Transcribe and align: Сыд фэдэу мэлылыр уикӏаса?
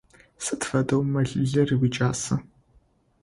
Сыд 0.43 0.61
фэдэу 0.67 1.01
мэлылыр 1.13 1.69
уикӏаса? 1.79 2.35